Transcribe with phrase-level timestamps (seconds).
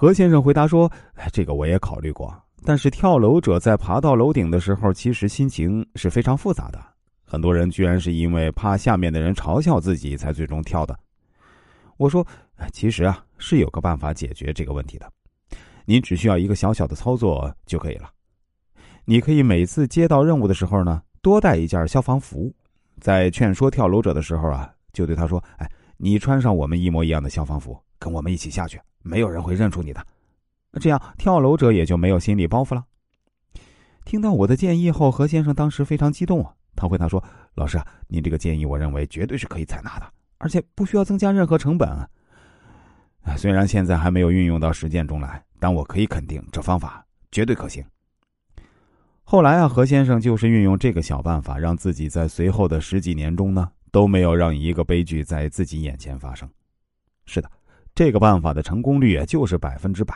[0.00, 0.88] 何先生回答说
[1.32, 2.32] ：“这个我也考虑过，
[2.64, 6.78] 但是跳楼者在爬到楼顶的时候，其实心情是非常复杂的。
[7.24, 10.96] 很多人居然是因为怕下面的人嘲笑自己，才最终跳的。”
[11.98, 12.24] 我说
[12.72, 15.12] ：“其实啊，是有个办法解决这个问题的。
[15.84, 18.08] 您只需要一个小小的操作就可以了。
[19.04, 22.54] 你可以每次接到任务的时候呢，多带一件消防服。
[23.00, 30.06] 在劝说跳楼者的时候啊，就对他说：‘哎，你穿上我们一模一样的消防服，跟我们一起下去。’”没有人会认出你的，
[30.80, 32.84] 这样跳楼者也就没有心理包袱了。
[34.04, 36.52] 听到我的建议后，何先生当时非常激动啊！
[36.74, 37.22] 他回答说
[37.54, 41.88] ：“老师啊，您这个建议，我认为绝对是可以采纳的，而且不需要增加任何成本。
[43.36, 47.82] 虽然现在还没有运用到实践中来，但我可以肯定，这方法绝对可行。”
[49.22, 56.48] 后来啊，何先生就是运用这个小办法，让自己在随后的十几年中呢，都没有让一个悲剧在自己眼前发生。
[57.24, 57.50] 是的。
[57.98, 60.14] 这个办法的成功率就是百分之百，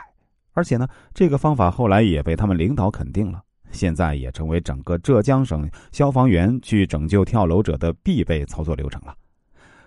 [0.53, 9.13] 而且呢，这个方法后来也被他们领导肯定了，现在也成为整个浙江省消防员去拯救跳楼者的必备操作流程了，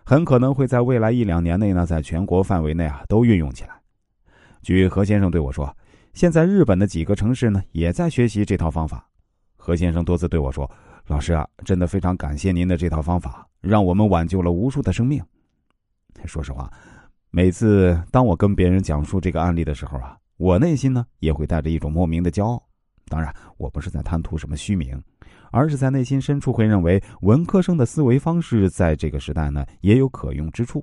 [0.05, 3.71] 很可能会在未来一两年内呢，在全国范围内啊都运用起来。
[4.61, 5.75] 据何先生对我说，
[6.13, 9.09] 现在日本的几个城市呢也在学习这套方法。
[9.57, 10.71] 何先生多次对我说
[11.09, 15.25] ：“老师啊，真的非常感谢您的这套方法，让我们挽救了无数的生命。”
[16.27, 16.71] 说实话。
[17.37, 22.63] 每次当我跟别人讲述这个案例的时候啊，我内心呢也会带着一种莫名的骄傲。
[23.11, 24.99] 当然，我不是在贪图什么虚名，
[25.51, 30.83] 而是在内心深处会认为文科生的思维方式在这个时代呢也有可用之处。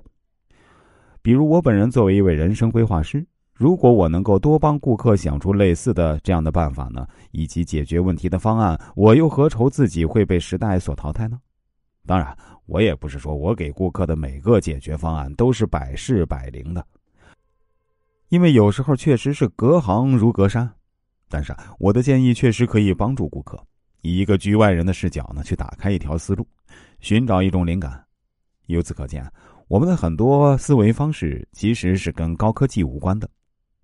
[1.22, 11.36] 比如我本人作为一位人生规划师，如果我能够多帮顾客想出类似的这样的办法呢，以及解决问题的方案，我又何愁自己会被时代所淘汰呢？
[12.06, 12.36] 当然。
[12.66, 16.82] 我也不是说我给顾客的每个解决方案都是百试百灵的，
[18.30, 20.66] 因为有时候确实是隔行如隔山。
[21.28, 23.62] 但是我的建议确实可以帮助顾客，
[24.00, 26.48] 以一个局外人的视角呢，去打开一条思路，
[27.00, 28.02] 寻找一种灵感。
[28.64, 29.30] 由此可见，
[29.68, 33.28] 我们的很多思维方式其实是跟高科技无关的。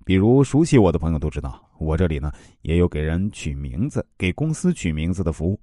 [0.06, 2.32] 比如熟悉我的朋友都知道，我这里呢
[2.62, 5.60] 也有给人取名字、给公司取名字的服务。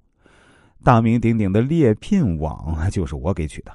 [0.84, 3.72] 大名鼎鼎的猎聘网 就是我给取的，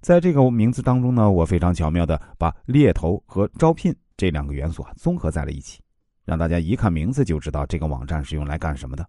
[0.00, 5.80] 在这个名字当中呢，我非常巧妙的把猎头和招聘这两个元素啊综合在了一起，
[6.24, 9.08] 让大家一看名字就知道这个网站是用来干什么的。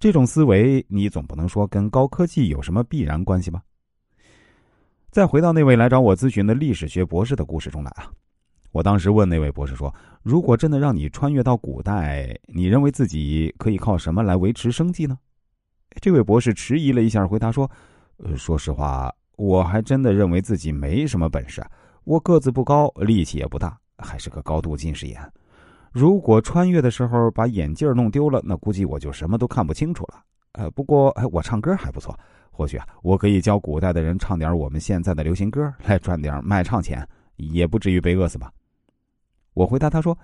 [0.00, 3.62] 这种思维，你总不能说跟高科技有什么必然关系吧？
[5.10, 8.10] 再回到那位来找我咨询的历史学博士的故事中来啊，
[8.72, 15.16] 我当时问那位博士说：“如果真的让你穿越到古代，你认为自己可以靠什么来维持生计呢？”
[16.00, 17.70] 这位博士迟疑了一下，回答说
[18.18, 21.64] ：“呃，说实话，我还真的认为自己没什么本事。
[22.04, 25.20] 我个子不高，力气也不大，还是个高度近视眼。
[25.92, 30.22] 如果穿越的时候把眼镜弄丢了，那估计我就什么都看不清楚了。
[30.52, 32.18] 呃，不过，哎，我唱歌还不错，
[32.50, 37.06] 或许啊，我可以教古代的人唱点我们现在的流行歌，来赚点卖唱钱，
[37.36, 38.52] 也不至于被饿死吧？”
[39.54, 40.18] 我回答他说：“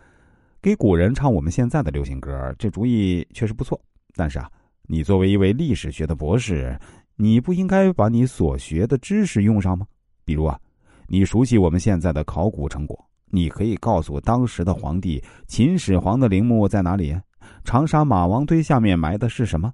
[0.60, 3.80] 给古人唱我们现在的流行歌，这主意确实不错，
[4.14, 4.50] 但是啊。”
[4.92, 6.76] 你作为一位历史学的博士，
[7.14, 9.86] 你不应该把你所学的知识用上吗？
[10.24, 10.58] 比如啊，
[11.06, 17.16] 你熟悉我们现在的考古成果，你可以告诉当时的皇帝，秦始皇的陵墓在哪里？
[17.62, 19.72] 长沙马王堆下面埋的是什么？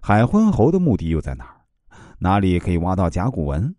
[0.00, 1.60] 海昏侯的墓地又在哪儿？
[2.18, 3.70] 哪里可以挖到甲骨文？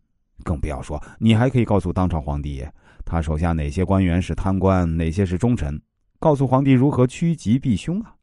[0.43, 2.63] 更不要说，你还可以告诉当朝皇帝，
[3.03, 5.81] 他手下哪些官员是贪官，哪些是忠臣，
[6.19, 8.14] 告诉皇帝如何趋吉避凶啊。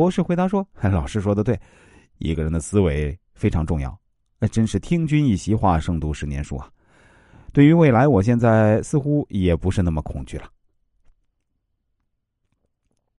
[0.00, 1.60] 博士回答说：“老师说的对，
[2.16, 3.94] 一个人的思维非常重要。
[4.38, 6.70] 那真是听君一席话，胜读十年书啊！
[7.52, 10.44] 对于未来，我现在似乎也不是那么恐惧了。”